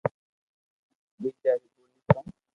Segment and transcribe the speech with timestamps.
[1.21, 2.23] ٻآجا ري ٻولي ڪاو